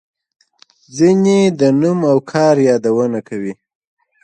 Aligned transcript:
ځینې 0.97 1.39
د 1.59 1.61
نوم 1.79 1.99
او 2.11 2.17
کار 2.31 2.55
یادونه 2.69 3.19
کوي. 3.27 3.53